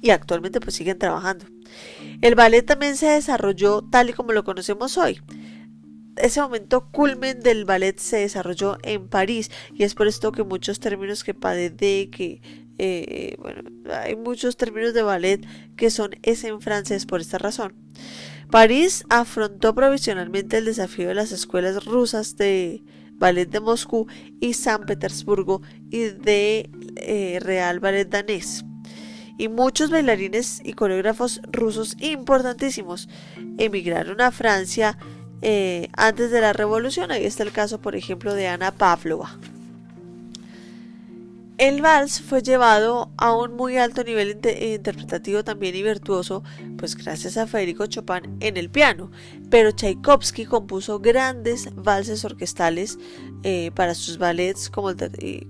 Y 0.00 0.10
actualmente 0.10 0.60
pues 0.60 0.74
siguen 0.74 0.98
trabajando. 0.98 1.46
El 2.20 2.34
ballet 2.34 2.62
también 2.62 2.96
se 2.96 3.06
desarrolló 3.06 3.82
tal 3.82 4.10
y 4.10 4.12
como 4.12 4.32
lo 4.32 4.44
conocemos 4.44 4.98
hoy. 4.98 5.20
Ese 6.16 6.42
momento 6.42 6.90
culmen 6.90 7.40
del 7.40 7.64
ballet 7.64 7.98
se 7.98 8.18
desarrolló 8.18 8.76
en 8.82 9.08
París 9.08 9.50
y 9.72 9.84
es 9.84 9.94
por 9.94 10.06
esto 10.06 10.30
que 10.30 10.42
muchos 10.42 10.78
términos 10.78 11.24
que 11.24 11.32
de 11.32 12.10
que 12.10 12.42
eh, 12.78 13.36
bueno, 13.38 13.62
hay 13.90 14.16
muchos 14.16 14.56
términos 14.56 14.94
de 14.94 15.02
ballet 15.02 15.46
que 15.76 15.90
son 15.90 16.10
es 16.22 16.44
en 16.44 16.60
francés 16.60 17.06
por 17.06 17.20
esta 17.20 17.38
razón. 17.38 17.74
París 18.50 19.04
afrontó 19.08 19.74
provisionalmente 19.74 20.58
el 20.58 20.66
desafío 20.66 21.08
de 21.08 21.14
las 21.14 21.32
escuelas 21.32 21.84
rusas 21.84 22.36
de 22.36 22.82
ballet 23.14 23.48
de 23.48 23.60
Moscú 23.60 24.06
y 24.40 24.54
San 24.54 24.84
Petersburgo 24.84 25.62
y 25.90 26.08
de 26.08 26.68
eh, 26.96 27.38
Real 27.40 27.80
Ballet 27.80 28.08
danés. 28.08 28.64
Y 29.38 29.48
muchos 29.48 29.90
bailarines 29.90 30.60
y 30.64 30.74
coreógrafos 30.74 31.40
rusos 31.50 31.96
importantísimos 32.00 33.08
emigraron 33.58 34.20
a 34.20 34.30
Francia 34.30 34.98
eh, 35.40 35.88
antes 35.96 36.30
de 36.30 36.40
la 36.40 36.52
revolución. 36.52 37.10
Ahí 37.10 37.24
está 37.24 37.42
el 37.42 37.52
caso, 37.52 37.80
por 37.80 37.96
ejemplo, 37.96 38.34
de 38.34 38.48
Ana 38.48 38.72
Pavlova. 38.72 39.38
El 41.62 41.80
vals 41.80 42.20
fue 42.20 42.42
llevado 42.42 43.12
a 43.16 43.36
un 43.36 43.54
muy 43.54 43.76
alto 43.76 44.02
nivel 44.02 44.30
interpretativo 44.30 45.44
también 45.44 45.76
y 45.76 45.84
virtuoso, 45.84 46.42
pues 46.76 46.96
gracias 46.96 47.36
a 47.36 47.46
Federico 47.46 47.86
Chopin 47.86 48.36
en 48.40 48.56
el 48.56 48.68
piano, 48.68 49.12
pero 49.48 49.70
Tchaikovsky 49.70 50.44
compuso 50.44 50.98
grandes 50.98 51.72
valses 51.76 52.24
orquestales 52.24 52.98
eh, 53.44 53.70
para 53.76 53.94
sus 53.94 54.18
ballets, 54.18 54.70
como, 54.70 54.92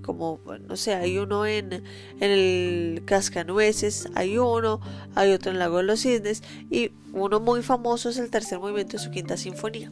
como, 0.03 0.39
no 0.67 0.75
sé, 0.75 0.93
hay 0.93 1.17
uno 1.17 1.47
en, 1.47 1.73
en 1.73 1.83
el 2.19 3.01
Cascanueces, 3.05 4.07
hay 4.13 4.37
uno, 4.37 4.81
hay 5.15 5.31
otro 5.31 5.49
en 5.49 5.55
el 5.55 5.61
Lago 5.61 5.77
de 5.77 5.83
los 5.83 6.01
Cisnes, 6.01 6.43
y 6.69 6.91
uno 7.11 7.39
muy 7.39 7.63
famoso 7.63 8.09
es 8.09 8.19
el 8.19 8.29
tercer 8.29 8.59
movimiento 8.59 8.97
de 8.97 9.03
su 9.03 9.09
quinta 9.09 9.35
sinfonía. 9.35 9.91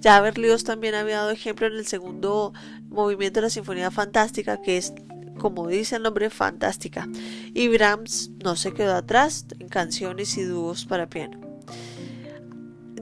Ya 0.00 0.20
Berlioz 0.20 0.62
también 0.64 0.94
había 0.94 1.20
dado 1.20 1.30
ejemplo 1.30 1.66
en 1.66 1.72
el 1.72 1.86
segundo 1.86 2.52
movimiento 2.90 3.40
de 3.40 3.46
la 3.46 3.50
Sinfonía 3.50 3.90
Fantástica, 3.90 4.60
que 4.60 4.76
es 4.76 4.92
como 5.44 5.68
dice 5.68 5.96
el 5.96 6.02
nombre, 6.04 6.30
fantástica. 6.30 7.06
Y 7.52 7.68
Brahms 7.68 8.30
no 8.42 8.56
se 8.56 8.72
quedó 8.72 8.94
atrás 8.94 9.44
en 9.58 9.68
canciones 9.68 10.38
y 10.38 10.42
dúos 10.44 10.86
para 10.86 11.10
piano. 11.10 11.38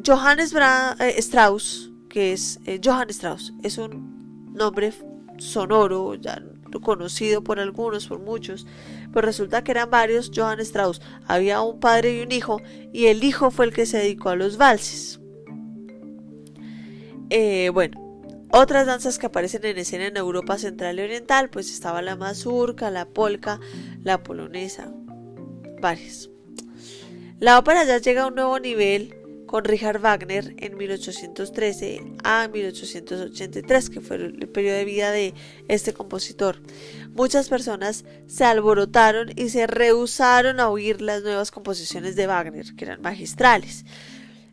Johannes 0.04 0.52
eh, 0.52 1.14
Strauss, 1.18 1.92
que 2.10 2.32
es 2.32 2.58
eh, 2.66 2.80
Strauss, 3.10 3.54
es 3.62 3.78
un 3.78 4.52
nombre 4.54 4.92
sonoro, 5.38 6.16
ya 6.16 6.42
conocido 6.82 7.44
por 7.44 7.60
algunos, 7.60 8.08
por 8.08 8.18
muchos, 8.18 8.66
pues 9.12 9.24
resulta 9.24 9.62
que 9.62 9.70
eran 9.70 9.88
varios 9.88 10.32
Johann 10.34 10.58
Strauss. 10.58 11.00
Había 11.28 11.60
un 11.60 11.78
padre 11.78 12.16
y 12.16 12.22
un 12.22 12.32
hijo, 12.32 12.60
y 12.92 13.06
el 13.06 13.22
hijo 13.22 13.52
fue 13.52 13.66
el 13.66 13.72
que 13.72 13.86
se 13.86 13.98
dedicó 13.98 14.30
a 14.30 14.34
los 14.36 14.56
valses. 14.56 15.20
Eh, 17.30 17.70
bueno, 17.72 18.11
otras 18.52 18.86
danzas 18.86 19.18
que 19.18 19.26
aparecen 19.26 19.64
en 19.64 19.78
escena 19.78 20.06
en 20.06 20.16
Europa 20.16 20.58
Central 20.58 20.98
y 20.98 21.02
Oriental, 21.02 21.48
pues 21.48 21.70
estaba 21.70 22.02
la 22.02 22.16
mazurca, 22.16 22.90
la 22.90 23.06
polka, 23.06 23.58
la 24.04 24.22
polonesa, 24.22 24.92
varias. 25.80 26.28
La 27.40 27.58
ópera 27.58 27.84
ya 27.84 27.98
llega 27.98 28.22
a 28.22 28.26
un 28.26 28.34
nuevo 28.34 28.60
nivel 28.60 29.16
con 29.46 29.64
Richard 29.64 30.00
Wagner 30.00 30.54
en 30.58 30.76
1813 30.76 32.14
a 32.24 32.48
1883, 32.48 33.90
que 33.90 34.00
fue 34.00 34.16
el 34.16 34.48
periodo 34.48 34.76
de 34.76 34.84
vida 34.84 35.10
de 35.10 35.34
este 35.68 35.92
compositor. 35.92 36.62
Muchas 37.14 37.48
personas 37.48 38.04
se 38.26 38.44
alborotaron 38.44 39.30
y 39.34 39.48
se 39.48 39.66
rehusaron 39.66 40.60
a 40.60 40.68
oír 40.68 41.02
las 41.02 41.22
nuevas 41.22 41.50
composiciones 41.50 42.16
de 42.16 42.26
Wagner, 42.26 42.74
que 42.76 42.84
eran 42.84 43.02
magistrales. 43.02 43.84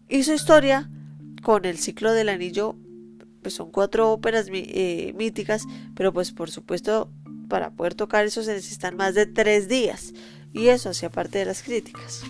Hizo 0.10 0.34
historia 0.34 0.90
con 1.44 1.66
el 1.66 1.78
ciclo 1.78 2.12
del 2.12 2.30
anillo 2.30 2.76
pues 3.42 3.54
son 3.54 3.72
cuatro 3.72 4.12
óperas 4.12 4.48
eh, 4.52 5.14
míticas, 5.18 5.66
pero 5.96 6.14
pues 6.14 6.32
por 6.32 6.52
supuesto 6.52 7.12
para 7.48 7.72
poder 7.72 7.96
tocar 7.96 8.26
eso 8.26 8.44
se 8.44 8.54
necesitan 8.54 8.96
más 8.96 9.16
de 9.16 9.26
tres 9.26 9.68
días 9.68 10.14
y 10.54 10.68
eso 10.68 10.90
hacía 10.90 11.10
parte 11.10 11.40
de 11.40 11.46
las 11.46 11.64
críticas. 11.64 12.22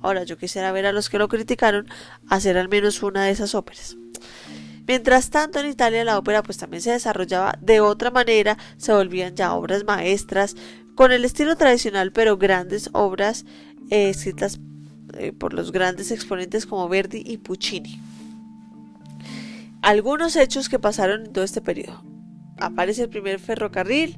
Ahora 0.00 0.24
yo 0.24 0.36
quisiera 0.36 0.72
ver 0.72 0.86
a 0.86 0.92
los 0.92 1.08
que 1.08 1.18
lo 1.18 1.28
criticaron 1.28 1.88
hacer 2.28 2.58
al 2.58 2.68
menos 2.68 3.02
una 3.02 3.24
de 3.24 3.30
esas 3.30 3.54
óperas. 3.54 3.96
Mientras 4.86 5.30
tanto 5.30 5.60
en 5.60 5.66
Italia 5.66 6.04
la 6.04 6.18
ópera 6.18 6.42
pues 6.42 6.58
también 6.58 6.82
se 6.82 6.90
desarrollaba 6.90 7.58
de 7.60 7.80
otra 7.80 8.10
manera, 8.10 8.58
se 8.76 8.92
volvían 8.92 9.34
ya 9.34 9.54
obras 9.54 9.84
maestras 9.84 10.56
con 10.94 11.10
el 11.10 11.24
estilo 11.24 11.56
tradicional 11.56 12.12
pero 12.12 12.36
grandes 12.36 12.90
obras 12.92 13.46
eh, 13.90 14.10
escritas 14.10 14.60
eh, 15.14 15.32
por 15.32 15.54
los 15.54 15.72
grandes 15.72 16.10
exponentes 16.10 16.66
como 16.66 16.88
Verdi 16.88 17.22
y 17.24 17.38
Puccini. 17.38 18.00
Algunos 19.84 20.34
hechos 20.36 20.70
que 20.70 20.78
pasaron 20.78 21.26
en 21.26 21.32
todo 21.34 21.44
este 21.44 21.60
periodo. 21.60 22.02
Aparece 22.56 23.02
el 23.02 23.10
primer 23.10 23.38
ferrocarril, 23.38 24.16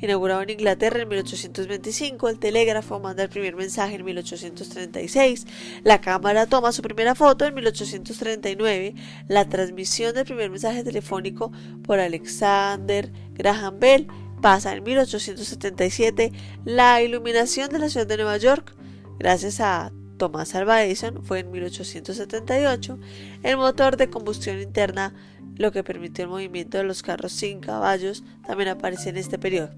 inaugurado 0.00 0.40
en 0.40 0.48
Inglaterra 0.48 1.02
en 1.02 1.08
1825, 1.08 2.30
el 2.30 2.38
telégrafo 2.38 2.98
manda 2.98 3.22
el 3.22 3.28
primer 3.28 3.54
mensaje 3.54 3.96
en 3.96 4.06
1836, 4.06 5.46
la 5.84 6.00
cámara 6.00 6.46
toma 6.46 6.72
su 6.72 6.80
primera 6.80 7.14
foto 7.14 7.44
en 7.44 7.52
1839, 7.52 8.94
la 9.28 9.46
transmisión 9.50 10.14
del 10.14 10.24
primer 10.24 10.48
mensaje 10.48 10.82
telefónico 10.82 11.52
por 11.84 12.00
Alexander 12.00 13.12
Graham 13.34 13.80
Bell 13.80 14.08
pasa 14.40 14.74
en 14.74 14.82
1877, 14.82 16.32
la 16.64 17.02
iluminación 17.02 17.68
de 17.68 17.80
la 17.80 17.90
ciudad 17.90 18.06
de 18.06 18.16
Nueva 18.16 18.38
York, 18.38 18.74
gracias 19.18 19.60
a 19.60 19.92
Thomas 20.22 20.54
Alva 20.54 20.84
Edison, 20.84 21.24
fue 21.24 21.40
en 21.40 21.50
1878, 21.50 22.96
el 23.42 23.56
motor 23.56 23.96
de 23.96 24.08
combustión 24.08 24.60
interna 24.60 25.12
lo 25.56 25.72
que 25.72 25.82
permitió 25.82 26.22
el 26.22 26.30
movimiento 26.30 26.78
de 26.78 26.84
los 26.84 27.02
carros 27.02 27.32
sin 27.32 27.58
caballos, 27.58 28.22
también 28.46 28.68
aparece 28.68 29.08
en 29.08 29.16
este 29.16 29.36
periodo. 29.36 29.74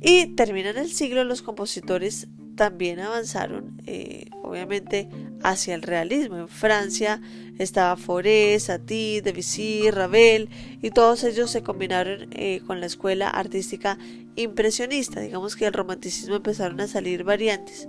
Y 0.00 0.36
terminan 0.36 0.76
el 0.78 0.92
siglo, 0.92 1.24
los 1.24 1.42
compositores 1.42 2.28
también 2.54 3.00
avanzaron, 3.00 3.82
eh, 3.86 4.26
obviamente, 4.44 5.08
hacia 5.42 5.74
el 5.74 5.82
realismo. 5.82 6.36
En 6.36 6.48
Francia 6.48 7.20
estaba 7.58 7.96
Fauré, 7.96 8.56
Satie, 8.60 9.20
Debussy, 9.20 9.90
Ravel, 9.90 10.48
y 10.80 10.90
todos 10.90 11.24
ellos 11.24 11.50
se 11.50 11.64
combinaron 11.64 12.28
eh, 12.30 12.60
con 12.68 12.78
la 12.78 12.86
escuela 12.86 13.28
artística 13.28 13.98
impresionista. 14.36 15.20
Digamos 15.20 15.56
que 15.56 15.66
el 15.66 15.72
romanticismo 15.72 16.36
empezaron 16.36 16.80
a 16.80 16.86
salir 16.86 17.24
variantes. 17.24 17.88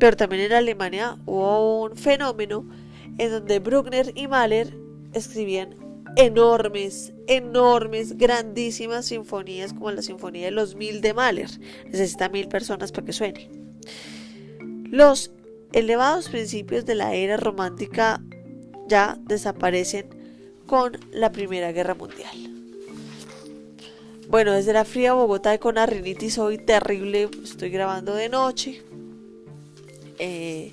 Pero 0.00 0.16
también 0.16 0.46
en 0.46 0.52
Alemania 0.54 1.18
hubo 1.26 1.84
un 1.84 1.96
fenómeno 1.96 2.66
en 3.18 3.30
donde 3.30 3.58
Bruckner 3.58 4.12
y 4.14 4.28
Mahler 4.28 4.74
escribían 5.12 5.74
enormes, 6.16 7.12
enormes, 7.26 8.16
grandísimas 8.16 9.04
sinfonías 9.04 9.74
como 9.74 9.90
la 9.90 10.00
Sinfonía 10.00 10.46
de 10.46 10.52
los 10.52 10.74
Mil 10.74 11.02
de 11.02 11.12
Mahler. 11.12 11.50
Necesita 11.84 12.30
mil 12.30 12.48
personas 12.48 12.92
para 12.92 13.04
que 13.04 13.12
suene. 13.12 13.50
Los 14.90 15.32
elevados 15.72 16.30
principios 16.30 16.86
de 16.86 16.94
la 16.94 17.14
era 17.14 17.36
romántica 17.36 18.22
ya 18.88 19.18
desaparecen 19.26 20.08
con 20.66 20.98
la 21.12 21.30
Primera 21.30 21.72
Guerra 21.72 21.94
Mundial. 21.94 22.34
Bueno, 24.28 24.52
desde 24.52 24.72
la 24.72 24.86
fría 24.86 25.12
Bogotá 25.12 25.58
con 25.58 25.76
hoy 25.76 26.58
terrible, 26.58 27.28
estoy 27.44 27.68
grabando 27.68 28.14
de 28.14 28.28
noche 28.30 28.82
eh, 30.20 30.70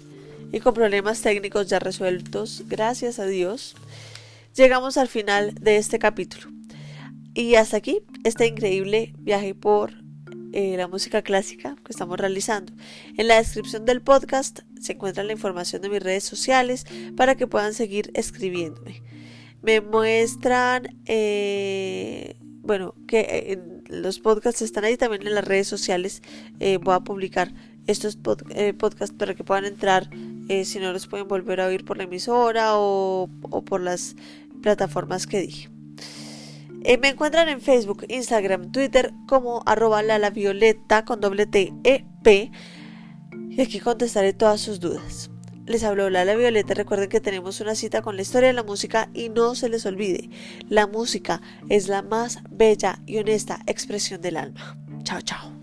y 0.52 0.60
con 0.60 0.74
problemas 0.74 1.22
técnicos 1.22 1.68
ya 1.68 1.80
resueltos, 1.80 2.64
gracias 2.68 3.18
a 3.18 3.26
Dios 3.26 3.76
llegamos 4.56 4.98
al 4.98 5.08
final 5.08 5.54
de 5.54 5.78
este 5.78 6.00
capítulo. 6.00 6.50
Y 7.34 7.56
hasta 7.56 7.78
aquí 7.78 8.02
este 8.26 8.46
increíble 8.46 9.14
viaje 9.20 9.56
por 9.56 9.94
eh, 10.52 10.76
la 10.76 10.90
música 10.90 11.22
clásica 11.22 11.78
que 11.86 11.92
estamos 11.92 12.20
realizando. 12.20 12.74
En 13.18 13.28
la 13.28 13.38
descripción 13.38 13.86
del 13.86 14.02
podcast 14.02 14.60
se 14.82 14.94
encuentra 14.94 15.24
la 15.24 15.32
información 15.32 15.82
de 15.82 15.90
mis 15.90 16.04
redes 16.04 16.26
sociales 16.26 16.86
para 17.16 17.36
que 17.36 17.48
puedan 17.48 17.74
seguir 17.74 18.12
escribiéndome. 18.16 19.04
Me 19.62 19.80
muestran, 19.80 21.00
eh, 21.06 22.36
bueno, 22.64 22.96
que 23.08 23.60
los 23.88 24.20
podcasts 24.20 24.62
están 24.62 24.84
ahí 24.84 24.98
también 24.98 25.26
en 25.26 25.36
las 25.36 25.46
redes 25.46 25.68
sociales. 25.68 26.22
voy 26.60 26.96
a 26.96 27.00
publicar 27.00 27.54
estos 27.88 28.18
podcasts 28.18 29.16
para 29.18 29.34
que 29.34 29.44
puedan 29.44 29.66
entrar 29.66 30.10
si 30.64 30.80
no 30.80 30.94
los 30.94 31.08
pueden 31.08 31.28
volver 31.28 31.60
a 31.62 31.68
oír 31.68 31.84
por 31.84 31.98
la 31.98 32.04
emisora 32.04 32.74
o, 32.76 33.30
por 33.66 33.82
las 33.82 34.16
plataformas 34.62 35.28
que 35.28 35.42
dije. 35.42 35.70
Eh, 36.84 36.98
me 36.98 37.10
encuentran 37.10 37.50
en 37.50 37.60
Facebook, 37.60 38.06
Instagram, 38.08 38.72
Twitter 38.72 39.12
como 39.28 39.64
arroba 39.66 40.02
violeta 40.30 41.04
con 41.04 41.20
doble 41.20 41.46
T 41.48 41.74
E 41.84 42.06
P 42.24 42.52
y 43.50 43.62
aquí 43.62 43.80
contestaré 43.80 44.34
todas 44.34 44.62
sus 44.62 44.80
dudas. 44.80 45.30
Les 45.66 45.84
habló 45.84 46.10
Lala 46.10 46.36
Violeta, 46.36 46.76
recuerden 46.76 47.10
que 47.10 47.20
tenemos 47.20 47.60
una 47.60 47.76
cita 47.76 48.02
con 48.02 48.16
la 48.16 48.22
historia 48.22 48.48
de 48.48 48.54
la 48.54 48.64
música 48.64 49.10
y 49.14 49.28
no 49.28 49.54
se 49.54 49.68
les 49.68 49.86
olvide, 49.86 50.30
la 50.70 50.88
música 50.88 51.42
es 51.68 51.90
la 51.90 52.04
más 52.04 52.40
bella 52.50 53.00
y 53.06 53.18
honesta 53.18 53.60
expresión 53.68 54.22
del 54.22 54.38
alma. 54.38 54.78
Chao, 55.04 55.20
chao. 55.20 55.57